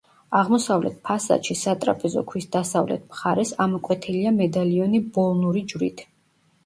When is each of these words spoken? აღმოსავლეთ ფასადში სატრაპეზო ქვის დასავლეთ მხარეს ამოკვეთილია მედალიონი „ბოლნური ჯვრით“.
აღმოსავლეთ 0.37 0.95
ფასადში 1.09 1.55
სატრაპეზო 1.63 2.23
ქვის 2.33 2.49
დასავლეთ 2.57 3.05
მხარეს 3.11 3.53
ამოკვეთილია 3.67 4.35
მედალიონი 4.41 5.03
„ბოლნური 5.19 5.63
ჯვრით“. 5.75 6.03